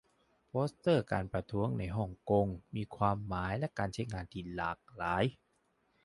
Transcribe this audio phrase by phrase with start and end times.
[0.49, 5.23] โปสเตอร์การประท้วงในฮ่องกงมีความหมายและการใช้งานที่หลากหลาย